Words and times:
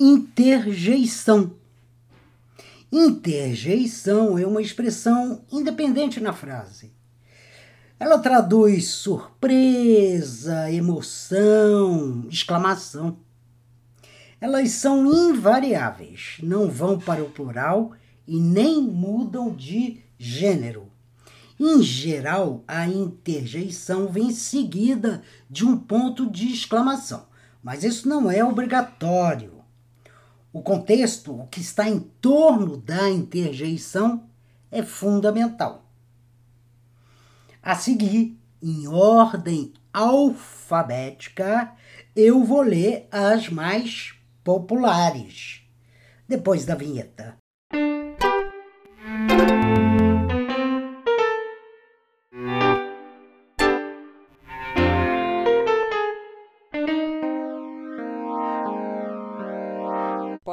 interjeição. 0.00 1.52
Interjeição 2.90 4.38
é 4.38 4.46
uma 4.46 4.62
expressão 4.62 5.44
independente 5.50 6.20
na 6.20 6.32
frase. 6.32 6.92
Ela 7.98 8.18
traduz 8.18 8.86
surpresa, 8.90 10.70
emoção, 10.70 12.24
exclamação. 12.30 13.18
Elas 14.40 14.70
são 14.70 15.04
invariáveis, 15.04 16.36
não 16.40 16.70
vão 16.70 16.96
para 16.96 17.24
o 17.24 17.30
plural 17.30 17.92
e 18.26 18.38
nem 18.38 18.80
mudam 18.80 19.52
de 19.52 20.00
gênero. 20.16 20.88
Em 21.58 21.82
geral, 21.82 22.62
a 22.68 22.86
interjeição 22.86 24.06
vem 24.06 24.30
seguida 24.30 25.22
de 25.50 25.64
um 25.64 25.76
ponto 25.76 26.30
de 26.30 26.46
exclamação, 26.52 27.26
mas 27.60 27.82
isso 27.82 28.08
não 28.08 28.30
é 28.30 28.44
obrigatório. 28.44 29.57
O 30.52 30.62
contexto, 30.62 31.42
o 31.42 31.46
que 31.46 31.60
está 31.60 31.88
em 31.88 31.98
torno 31.98 32.76
da 32.76 33.08
interjeição, 33.10 34.28
é 34.70 34.82
fundamental. 34.82 35.84
A 37.62 37.74
seguir, 37.74 38.38
em 38.62 38.88
ordem 38.88 39.72
alfabética, 39.92 41.72
eu 42.14 42.44
vou 42.44 42.62
ler 42.62 43.06
as 43.10 43.48
mais 43.48 44.14
populares. 44.42 45.62
Depois 46.26 46.64
da 46.64 46.74
vinheta. 46.74 47.36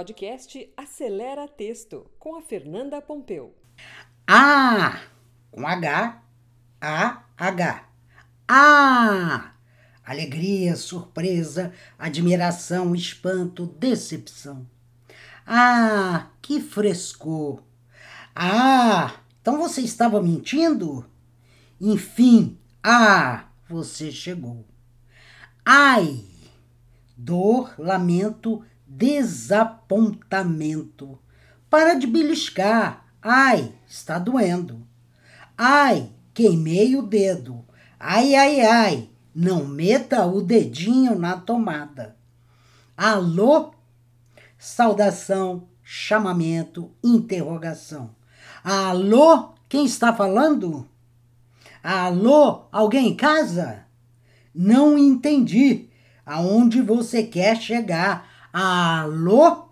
Podcast 0.05 0.71
Acelera 0.77 1.47
Texto 1.47 2.05
com 2.19 2.35
a 2.35 2.41
Fernanda 2.43 3.01
Pompeu. 3.01 3.55
A 4.27 4.99
com 5.49 5.65
H, 5.65 6.21
A, 6.79 7.23
H. 7.35 7.89
A. 8.47 9.51
Alegria, 10.05 10.75
surpresa, 10.75 11.73
admiração, 11.97 12.93
espanto, 12.93 13.65
decepção. 13.65 14.69
Ah, 15.43 16.27
que 16.39 16.61
frescor! 16.61 17.63
Ah, 18.35 19.11
então 19.41 19.57
você 19.57 19.81
estava 19.81 20.21
mentindo? 20.21 21.09
Enfim, 21.81 22.59
ah, 22.83 23.45
você 23.67 24.11
chegou. 24.11 24.67
Ai, 25.65 26.23
dor, 27.17 27.73
lamento, 27.79 28.63
desapontamento. 28.97 31.19
Para 31.69 31.93
de 31.95 32.07
beliscar. 32.07 33.05
Ai, 33.21 33.73
está 33.87 34.17
doendo. 34.17 34.87
Ai, 35.57 36.09
queimei 36.33 36.95
o 36.95 37.01
dedo. 37.01 37.65
Ai, 37.99 38.33
ai, 38.35 38.61
ai, 38.61 39.09
não 39.33 39.65
meta 39.65 40.25
o 40.25 40.41
dedinho 40.41 41.17
na 41.17 41.35
tomada. 41.37 42.15
Alô? 42.95 43.73
Saudação, 44.57 45.67
chamamento, 45.83 46.91
interrogação. 47.03 48.15
Alô? 48.63 49.49
Quem 49.67 49.85
está 49.85 50.13
falando? 50.13 50.87
Alô? 51.83 52.67
Alguém 52.71 53.09
em 53.09 53.15
casa? 53.15 53.83
Não 54.53 54.97
entendi. 54.97 55.89
Aonde 56.25 56.81
você 56.81 57.23
quer 57.23 57.57
chegar? 57.57 58.34
Alô? 58.57 59.67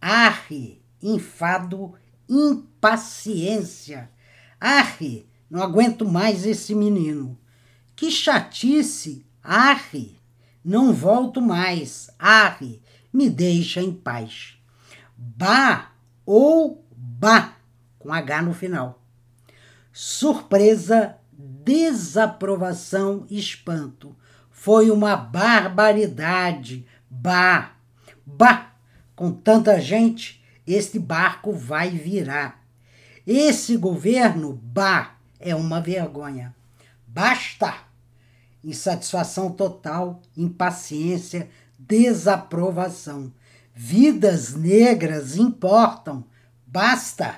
Arre, 0.00 0.80
enfado, 1.02 1.92
impaciência. 2.26 4.10
Arre, 4.58 5.28
não 5.50 5.62
aguento 5.62 6.08
mais 6.08 6.46
esse 6.46 6.74
menino. 6.74 7.38
Que 7.94 8.10
chatice, 8.10 9.26
arre. 9.42 10.18
Não 10.64 10.90
volto 10.90 11.42
mais, 11.42 12.08
arre. 12.18 12.80
Me 13.12 13.28
deixa 13.28 13.82
em 13.82 13.92
paz. 13.92 14.56
Ba 15.14 15.92
ou 16.24 16.82
ba, 16.96 17.58
com 17.98 18.10
H 18.10 18.40
no 18.40 18.54
final. 18.54 19.02
Surpresa, 19.92 21.18
desaprovação, 21.30 23.26
espanto. 23.28 24.16
Foi 24.50 24.90
uma 24.90 25.14
barbaridade 25.14 26.86
Bah, 27.18 27.72
bah, 28.24 28.72
com 29.14 29.32
tanta 29.32 29.80
gente, 29.80 30.44
este 30.66 30.98
barco 30.98 31.52
vai 31.52 31.90
virar. 31.90 32.62
Esse 33.26 33.76
governo, 33.76 34.60
bah, 34.62 35.16
é 35.40 35.54
uma 35.54 35.80
vergonha. 35.80 36.54
Basta! 37.06 37.74
Insatisfação 38.62 39.50
total, 39.50 40.20
impaciência, 40.36 41.48
desaprovação. 41.78 43.32
Vidas 43.74 44.54
negras 44.54 45.36
importam. 45.36 46.24
Basta! 46.66 47.36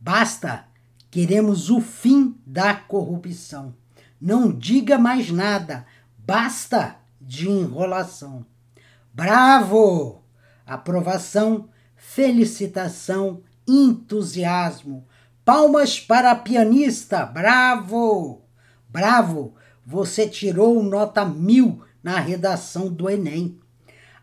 Basta! 0.00 0.64
Queremos 1.10 1.70
o 1.70 1.80
fim 1.80 2.38
da 2.46 2.74
corrupção. 2.74 3.74
Não 4.20 4.52
diga 4.52 4.96
mais 4.96 5.30
nada. 5.30 5.84
Basta 6.16 6.96
de 7.20 7.48
enrolação. 7.48 8.46
Bravo! 9.12 10.22
Aprovação, 10.66 11.68
felicitação, 11.96 13.42
entusiasmo. 13.66 15.06
Palmas 15.44 15.98
para 15.98 16.30
a 16.30 16.36
pianista. 16.36 17.26
Bravo! 17.26 18.42
Bravo! 18.88 19.54
Você 19.84 20.28
tirou 20.28 20.82
nota 20.82 21.24
mil 21.24 21.82
na 22.02 22.20
redação 22.20 22.88
do 22.88 23.10
Enem. 23.10 23.58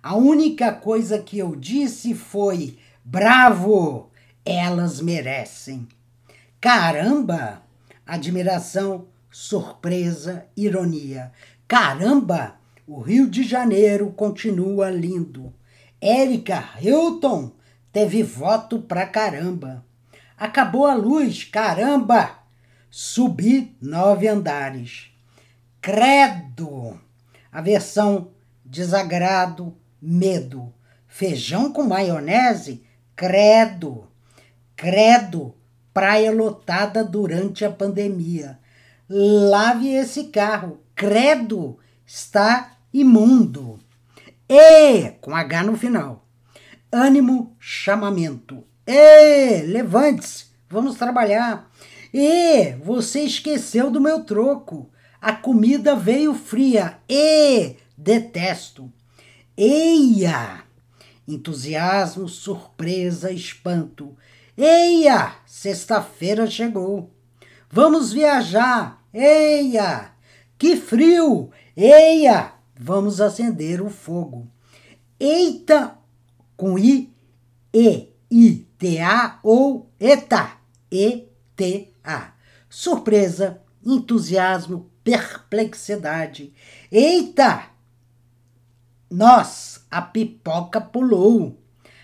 A 0.01 0.15
única 0.15 0.71
coisa 0.71 1.19
que 1.19 1.37
eu 1.37 1.55
disse 1.55 2.13
foi: 2.15 2.77
bravo! 3.03 4.09
Elas 4.45 5.01
merecem. 5.01 5.87
Caramba! 6.61 7.61
Admiração, 8.05 9.07
surpresa, 9.29 10.45
ironia. 10.55 11.31
Caramba! 11.67 12.55
O 12.89 13.01
Rio 13.01 13.29
de 13.29 13.43
Janeiro 13.43 14.13
continua 14.13 14.89
lindo. 14.89 15.53
Érica 15.99 16.63
Hilton 16.81 17.51
teve 17.91 18.23
voto 18.23 18.79
pra 18.79 19.05
caramba. 19.05 19.85
Acabou 20.37 20.85
a 20.85 20.93
luz, 20.93 21.43
caramba! 21.43 22.39
Subi 22.89 23.75
nove 23.81 24.29
andares. 24.29 25.11
Credo! 25.81 26.97
A 27.51 27.59
versão 27.59 28.29
desagrado, 28.63 29.75
medo. 30.01 30.73
Feijão 31.09 31.73
com 31.73 31.83
maionese? 31.83 32.85
Credo! 33.17 34.07
Credo! 34.77 35.53
Praia 35.93 36.31
lotada 36.31 37.03
durante 37.03 37.65
a 37.65 37.69
pandemia. 37.69 38.57
Lave 39.09 39.89
esse 39.89 40.29
carro. 40.29 40.79
Credo! 40.95 41.77
Está 42.05 42.76
imundo. 42.93 43.79
E, 44.49 45.11
com 45.21 45.35
H 45.35 45.63
no 45.63 45.77
final. 45.77 46.25
Ânimo, 46.91 47.55
chamamento. 47.59 48.63
E, 48.85 49.61
levante-se, 49.63 50.45
vamos 50.69 50.95
trabalhar. 50.95 51.69
E, 52.13 52.71
você 52.83 53.21
esqueceu 53.21 53.91
do 53.91 53.99
meu 53.99 54.23
troco. 54.23 54.89
A 55.19 55.33
comida 55.33 55.95
veio 55.95 56.33
fria. 56.33 56.99
E, 57.09 57.75
detesto. 57.97 58.91
Eia! 59.57 60.63
Entusiasmo, 61.27 62.29
surpresa, 62.29 63.31
espanto. 63.31 64.15
Eia! 64.57 65.35
Sexta-feira 65.45 66.47
chegou. 66.47 67.11
Vamos 67.69 68.13
viajar. 68.13 69.03
Eia! 69.13 70.11
Que 70.57 70.77
frio! 70.77 71.51
Eia! 71.75 72.53
Vamos 72.77 73.19
acender 73.19 73.81
o 73.81 73.89
fogo. 73.89 74.47
Eita 75.19 75.97
com 76.55 76.77
I, 76.77 77.13
E, 77.73 78.09
I, 78.29 78.67
T, 78.77 78.99
A 78.99 79.39
ou 79.43 79.89
ETA, 79.99 80.57
E, 80.91 81.27
T, 81.55 81.93
A. 82.03 82.33
Surpresa, 82.69 83.61
entusiasmo, 83.85 84.89
perplexidade. 85.03 86.53
Eita! 86.91 87.69
Nós, 89.09 89.85
a 89.89 90.01
pipoca 90.01 90.81
pulou. 90.81 91.57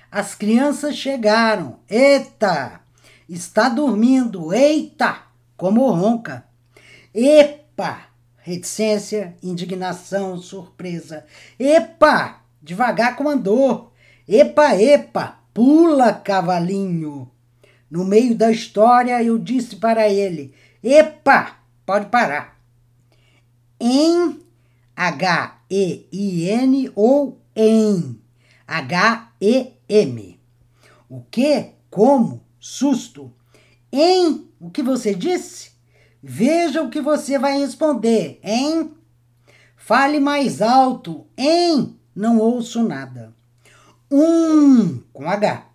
As 0.09 0.35
crianças 0.35 0.95
chegaram. 0.95 1.79
Eita! 1.89 2.81
Está 3.27 3.67
dormindo. 3.67 4.53
Eita! 4.53 5.23
Como 5.57 5.89
ronca. 5.91 6.45
Epa! 7.13 8.12
Reticência, 8.43 9.35
indignação, 9.41 10.37
surpresa. 10.37 11.25
Epa! 11.57 12.43
devagar 12.63 13.17
com 13.17 13.27
andor. 13.27 13.91
Epa, 14.27 14.75
epa, 14.75 15.39
pula, 15.53 16.13
cavalinho. 16.13 17.29
No 17.91 18.05
meio 18.05 18.33
da 18.35 18.49
história, 18.49 19.21
eu 19.21 19.37
disse 19.37 19.75
para 19.75 20.09
ele: 20.09 20.53
Epa, 20.81 21.57
pode 21.85 22.05
parar. 22.05 22.57
Em 23.79 24.39
H-E-I-N 24.95 26.91
ou 26.95 27.41
em 27.53 28.19
H-E-M. 28.65 30.39
O 31.09 31.21
que? 31.29 31.71
Como? 31.89 32.41
Susto. 32.59 33.31
Em 33.91 34.47
o 34.59 34.71
que 34.71 34.81
você 34.81 35.13
disse? 35.13 35.72
Veja 36.25 36.81
o 36.81 36.89
que 36.89 37.01
você 37.01 37.37
vai 37.37 37.59
responder, 37.59 38.39
hein? 38.41 38.93
Fale 39.75 40.21
mais 40.21 40.61
alto, 40.61 41.27
hein? 41.35 41.99
Não 42.15 42.39
ouço 42.39 42.81
nada. 42.81 43.33
Um 44.09 44.99
com 45.11 45.29
H. 45.29 45.65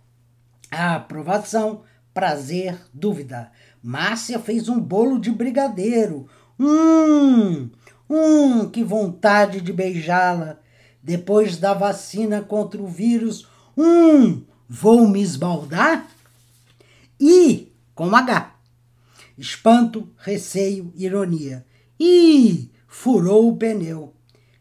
aprovação, 0.71 1.83
prazer, 2.11 2.81
dúvida. 2.91 3.51
Márcia 3.83 4.39
fez 4.39 4.67
um 4.67 4.79
bolo 4.79 5.19
de 5.19 5.29
brigadeiro. 5.29 6.27
Hum, 6.59 7.69
hum, 8.09 8.67
que 8.71 8.83
vontade 8.83 9.61
de 9.61 9.71
beijá-la. 9.71 10.57
Depois 11.03 11.57
da 11.57 11.75
vacina 11.75 12.41
contra 12.41 12.81
o 12.81 12.87
vírus, 12.87 13.47
hum, 13.77 14.41
vou 14.67 15.07
me 15.07 15.21
esbaldar? 15.21 16.07
I 17.21 17.71
com 17.93 18.15
H. 18.15 18.48
Espanto, 19.39 20.09
receio, 20.17 20.91
ironia. 20.97 21.65
Ih, 21.97 22.69
furou 22.85 23.47
o 23.47 23.55
pneu. 23.55 24.13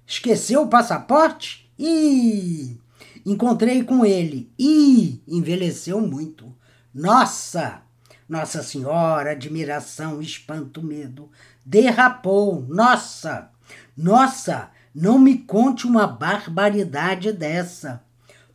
Esqueceu 0.06 0.62
o 0.62 0.69
passaporte? 0.69 1.69
Ih, 1.76 2.78
encontrei 3.26 3.82
com 3.82 4.06
ele. 4.06 4.48
Ih, 4.56 5.20
envelheceu 5.26 6.00
muito. 6.00 6.54
Nossa! 6.94 7.82
Nossa 8.28 8.62
Senhora, 8.62 9.32
admiração, 9.32 10.22
espanto, 10.22 10.81
medo. 10.81 11.28
Derrapou. 11.66 12.64
Nossa! 12.69 13.50
Nossa! 13.96 14.70
Não 14.94 15.19
me 15.19 15.38
conte 15.38 15.88
uma 15.88 16.06
barbaridade 16.06 17.32
dessa. 17.32 18.04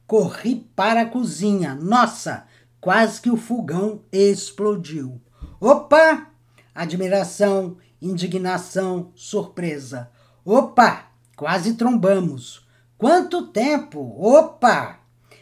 Corri 0.07 0.55
para 0.73 1.01
a 1.01 1.05
cozinha. 1.05 1.75
Nossa! 1.75 2.45
Quase 2.79 3.19
que 3.19 3.29
o 3.29 3.35
fogão 3.35 4.03
explodiu. 4.09 5.21
Opa! 5.65 6.27
Admiração, 6.75 7.77
indignação, 8.01 9.13
surpresa. 9.15 10.11
Opa! 10.43 11.05
Quase 11.37 11.75
trombamos. 11.75 12.67
Quanto 12.97 13.47
tempo? 13.47 14.13
Opa! 14.19 14.99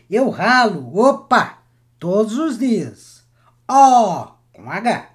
Eu 0.07 0.29
ralo. 0.29 0.95
Opa! 0.95 1.63
Todos 1.97 2.37
os 2.37 2.59
dias. 2.59 3.23
Ó, 3.67 4.21
oh, 4.21 4.55
com 4.55 4.69
H. 4.69 5.09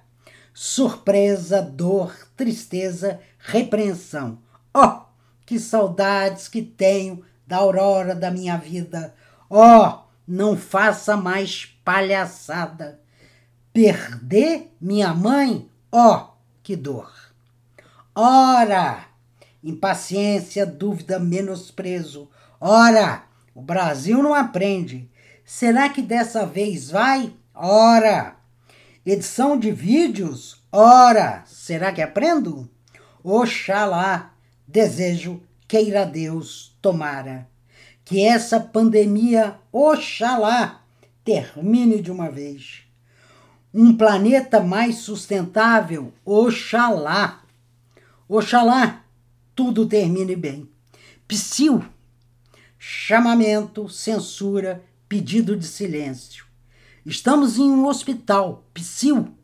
Surpresa, 0.53 1.61
dor, 1.61 2.13
tristeza, 2.35 3.21
repreensão. 3.39 4.39
Ó, 4.73 4.85
oh, 4.85 5.05
que 5.45 5.57
saudades 5.57 6.49
que 6.49 6.61
tenho 6.61 7.23
da 7.47 7.55
aurora 7.55 8.13
da 8.13 8.29
minha 8.29 8.57
vida. 8.57 9.15
Ó, 9.49 9.87
oh, 9.87 9.99
não 10.27 10.57
faça 10.57 11.15
mais 11.15 11.65
palhaçada. 11.85 13.06
Perder 13.77 14.75
minha 14.81 15.13
mãe? 15.13 15.69
Ó, 15.91 16.15
oh, 16.15 16.27
que 16.63 16.75
dor! 16.75 17.13
Ora! 18.15 19.05
Impaciência, 19.63 20.65
dúvida, 20.65 21.19
menosprezo. 21.19 22.27
Ora! 22.59 23.25
O 23.53 23.61
Brasil 23.61 24.23
não 24.23 24.33
aprende. 24.33 25.07
Será 25.45 25.89
que 25.89 26.01
dessa 26.01 26.43
vez 26.43 26.89
vai? 26.89 27.31
Ora! 27.53 28.37
Edição 29.05 29.55
de 29.55 29.71
vídeos? 29.71 30.59
Ora! 30.71 31.43
Será 31.45 31.91
que 31.91 32.01
aprendo? 32.01 32.67
Oxalá! 33.23 34.33
Desejo, 34.67 35.39
queira 35.67 36.03
Deus, 36.03 36.75
tomara. 36.81 37.47
Que 38.03 38.25
essa 38.25 38.59
pandemia, 38.59 39.59
oxalá, 39.71 40.81
termine 41.23 42.01
de 42.01 42.11
uma 42.11 42.31
vez 42.31 42.86
um 43.73 43.95
planeta 43.95 44.59
mais 44.61 44.97
sustentável, 44.97 46.13
oxalá. 46.25 47.43
Oxalá 48.27 49.03
tudo 49.57 49.87
termine 49.87 50.35
bem. 50.35 50.69
Psiu, 51.27 51.83
chamamento, 52.77 53.89
censura, 53.89 54.83
pedido 55.09 55.57
de 55.57 55.65
silêncio. 55.65 56.45
Estamos 57.03 57.57
em 57.57 57.71
um 57.71 57.87
hospital. 57.87 58.63
Psiu, 58.71 59.35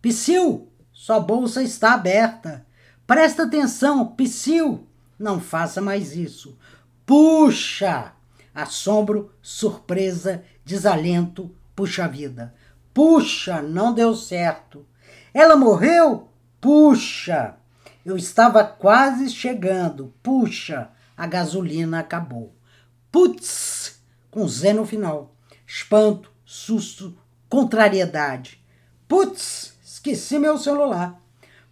Psiu, 0.00 0.68
sua 0.92 1.18
bolsa 1.18 1.60
está 1.60 1.94
aberta. 1.94 2.64
Presta 3.04 3.42
atenção, 3.42 4.14
Psiu, 4.14 4.86
não 5.18 5.40
faça 5.40 5.80
mais 5.80 6.14
isso. 6.14 6.56
Puxa! 7.04 8.12
Assombro, 8.54 9.32
surpresa, 9.42 10.44
desalento, 10.64 11.54
puxa 11.74 12.06
vida. 12.06 12.54
Puxa, 12.98 13.62
não 13.62 13.94
deu 13.94 14.12
certo. 14.12 14.84
Ela 15.32 15.54
morreu? 15.54 16.28
Puxa, 16.60 17.54
eu 18.04 18.16
estava 18.16 18.64
quase 18.64 19.30
chegando. 19.30 20.12
Puxa, 20.20 20.90
a 21.16 21.24
gasolina 21.24 22.00
acabou. 22.00 22.52
Putz, 23.12 24.00
com 24.32 24.48
Z 24.48 24.72
no 24.72 24.84
final. 24.84 25.32
Espanto, 25.64 26.32
susto, 26.44 27.16
contrariedade. 27.48 28.60
Putz, 29.06 29.74
esqueci 29.80 30.36
meu 30.36 30.58
celular. 30.58 31.22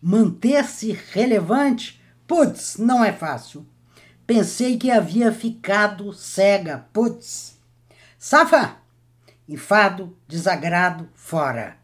Manter-se 0.01 0.93
relevante? 1.11 2.01
Putz, 2.25 2.77
não 2.77 3.05
é 3.05 3.13
fácil. 3.13 3.67
Pensei 4.25 4.79
que 4.79 4.93
havia 4.93 5.33
ficado 5.33 6.13
cega. 6.13 6.87
Putz. 6.93 7.59
Safa, 8.17 8.77
enfado, 9.49 10.17
desagrado, 10.27 11.09
fora. 11.15 11.77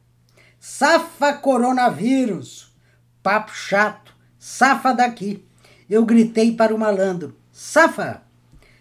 Safa 0.59 1.33
coronavírus! 1.35 2.73
Papo 3.23 3.53
chato, 3.53 4.15
safa 4.39 4.93
daqui. 4.93 5.47
Eu 5.89 6.05
gritei 6.05 6.55
para 6.57 6.75
o 6.75 6.79
malandro: 6.79 7.37
Safa! 7.51 8.23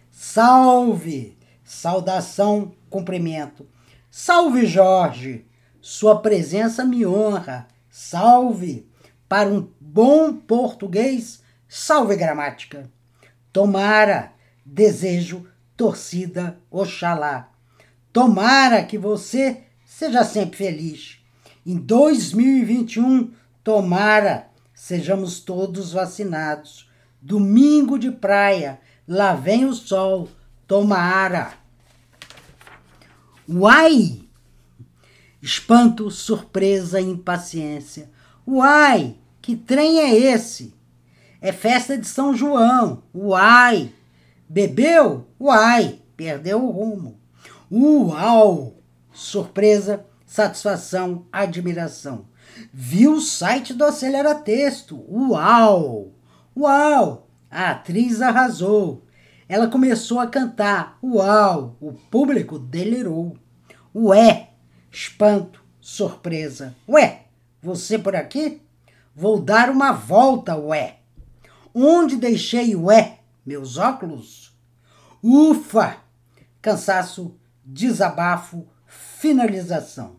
Salve! 0.10 1.38
Saudação, 1.64 2.74
cumprimento. 2.90 3.68
Salve, 4.10 4.66
Jorge! 4.66 5.46
Sua 5.80 6.22
presença 6.22 6.84
me 6.84 7.06
honra. 7.06 7.68
Salve! 7.90 8.88
Para 9.28 9.50
um 9.50 9.70
bom 9.80 10.34
português, 10.36 11.42
salve 11.68 12.16
gramática. 12.16 12.90
Tomara, 13.54 14.34
desejo, 14.66 15.48
torcida, 15.76 16.60
oxalá. 16.70 17.51
Tomara 18.12 18.84
que 18.84 18.98
você 18.98 19.64
seja 19.86 20.24
sempre 20.24 20.58
feliz. 20.58 21.20
Em 21.66 21.78
2021, 21.78 23.32
tomara 23.64 24.52
sejamos 24.74 25.40
todos 25.40 25.94
vacinados. 25.94 26.90
Domingo 27.22 28.00
de 28.00 28.10
praia, 28.10 28.82
lá 29.08 29.36
vem 29.36 29.66
o 29.66 29.74
sol. 29.74 30.28
Tomara. 30.68 31.54
Uai! 33.48 34.24
Espanto, 35.40 36.10
surpresa 36.10 37.00
impaciência. 37.00 38.10
Uai! 38.48 39.16
Que 39.40 39.56
trem 39.56 40.00
é 40.00 40.16
esse? 40.16 40.74
É 41.40 41.52
festa 41.52 41.98
de 41.98 42.08
São 42.08 42.36
João. 42.36 43.04
Uai! 43.14 43.94
Bebeu? 44.50 45.28
Uai! 45.40 46.00
Perdeu 46.18 46.64
o 46.64 46.72
rumo. 46.72 47.21
Uau! 47.72 48.76
Surpresa, 49.14 50.06
satisfação, 50.26 51.26
admiração. 51.32 52.26
Viu 52.74 53.14
o 53.14 53.22
site 53.22 53.74
do 53.74 53.86
Acelera 53.86 54.36
Texto. 54.36 55.06
Uau! 55.10 56.12
Uau! 56.58 57.30
A 57.50 57.72
atriz 57.72 58.22
arrasou. 58.22 59.06
Ela 59.48 59.68
começou 59.68 60.20
a 60.20 60.28
cantar. 60.28 60.98
Uau! 61.02 61.78
O 61.80 61.94
público 61.94 62.60
delirou. 62.60 63.38
Ué! 63.96 64.50
Espanto, 64.92 65.64
surpresa. 65.80 66.76
Ué! 66.90 67.28
Você 67.62 67.98
por 67.98 68.18
aqui? 68.18 68.62
Vou 69.16 69.42
dar 69.42 69.70
uma 69.70 69.94
volta, 69.94 70.58
ué. 70.58 70.98
Onde 71.74 72.18
deixei 72.18 72.76
ué? 72.76 73.20
Meus 73.46 73.78
óculos? 73.78 74.54
Ufa! 75.24 75.98
Cansaço, 76.62 77.36
desabafo, 77.66 78.68
finalização. 78.86 80.18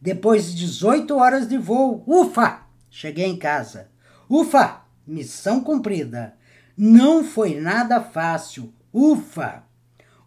Depois 0.00 0.46
de 0.46 0.66
18 0.66 1.16
horas 1.16 1.48
de 1.48 1.56
voo, 1.56 2.04
ufa! 2.06 2.66
Cheguei 2.90 3.26
em 3.26 3.38
casa. 3.38 3.88
Ufa! 4.28 4.82
Missão 5.06 5.60
cumprida. 5.60 6.36
Não 6.76 7.24
foi 7.24 7.58
nada 7.60 8.00
fácil. 8.00 8.72
Ufa! 8.92 9.64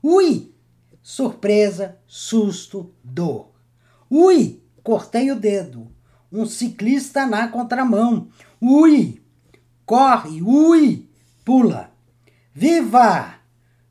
Ui, 0.01 0.53
surpresa, 1.01 1.97
susto, 2.05 2.93
dor. 3.03 3.51
Ui, 4.09 4.61
cortei 4.83 5.31
o 5.31 5.39
dedo. 5.39 5.91
Um 6.31 6.45
ciclista 6.45 7.25
na 7.25 7.47
contramão. 7.47 8.29
Ui, 8.59 9.21
corre, 9.85 10.41
ui, 10.41 11.09
pula. 11.45 11.91
Viva! 12.53 13.35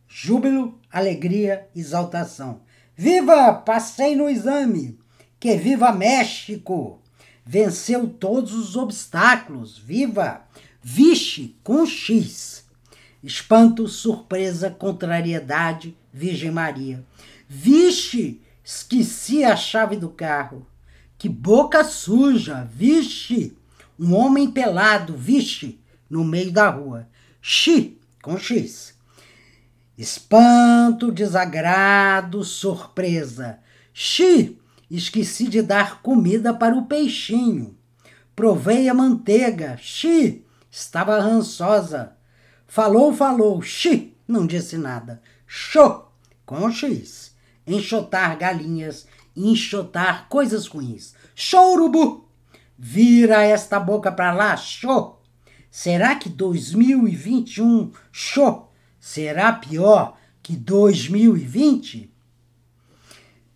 Júbilo, 0.08 0.75
alegria, 0.90 1.68
exaltação. 1.74 2.60
Viva! 2.96 3.52
Passei 3.52 4.16
no 4.16 4.28
exame. 4.28 4.98
Que 5.38 5.56
viva 5.56 5.92
México! 5.92 7.00
Venceu 7.44 8.08
todos 8.08 8.54
os 8.54 8.74
obstáculos. 8.74 9.78
Viva! 9.78 10.42
Vixe 10.82 11.56
com 11.62 11.84
X. 11.84 12.64
Espanto, 13.22 13.86
surpresa, 13.86 14.70
contrariedade, 14.70 15.96
Virgem 16.12 16.50
Maria. 16.50 17.04
Vixe, 17.48 18.40
esqueci 18.64 19.44
a 19.44 19.56
chave 19.56 19.96
do 19.96 20.08
carro. 20.08 20.66
Que 21.18 21.28
boca 21.28 21.84
suja, 21.84 22.68
vixe. 22.72 23.56
Um 23.98 24.14
homem 24.14 24.50
pelado, 24.50 25.16
vixe, 25.16 25.78
no 26.08 26.24
meio 26.24 26.52
da 26.52 26.70
rua. 26.70 27.08
Xi, 27.40 27.98
com 28.22 28.38
X. 28.38 28.95
Espanto, 29.96 31.10
desagrado, 31.10 32.44
surpresa. 32.44 33.58
Xi, 33.92 34.58
esqueci 34.90 35.48
de 35.48 35.62
dar 35.62 36.02
comida 36.02 36.52
para 36.52 36.74
o 36.76 36.86
peixinho. 36.86 37.76
Provei 38.34 38.88
a 38.88 38.94
manteiga. 38.94 39.76
Xi, 39.78 40.44
Estava 40.78 41.18
rançosa. 41.18 42.18
Falou, 42.66 43.10
falou. 43.10 43.62
Xi, 43.62 44.14
não 44.28 44.46
disse 44.46 44.76
nada. 44.76 45.22
Xô, 45.46 46.04
com 46.44 46.70
X. 46.70 47.34
Enxotar 47.66 48.36
galinhas, 48.36 49.06
enxotar 49.34 50.28
coisas 50.28 50.66
ruins. 50.66 51.14
Chourubu, 51.34 52.28
vira 52.78 53.42
esta 53.42 53.80
boca 53.80 54.12
para 54.12 54.34
lá, 54.34 54.54
xô. 54.54 55.16
Será 55.70 56.14
que 56.14 56.28
2021, 56.28 57.90
xô, 58.12 58.65
será 59.06 59.52
pior 59.52 60.18
que 60.42 60.56
2020? 60.56 62.12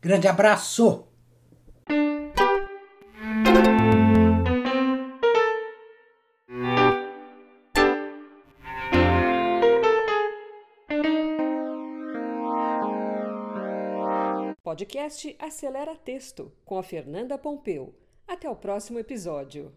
Grande 0.00 0.26
abraço! 0.26 1.05
Podcast 14.76 15.34
Acelera 15.38 15.96
Texto, 15.96 16.52
com 16.62 16.76
a 16.76 16.82
Fernanda 16.82 17.38
Pompeu. 17.38 17.94
Até 18.28 18.46
o 18.50 18.54
próximo 18.54 18.98
episódio. 18.98 19.72